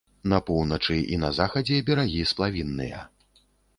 [0.31, 3.07] На поўначы і на захадзе берагі сплавінныя.